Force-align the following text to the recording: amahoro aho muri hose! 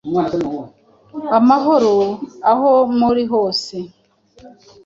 amahoro 1.37 1.93
aho 2.51 2.71
muri 2.99 3.23
hose! 3.31 3.75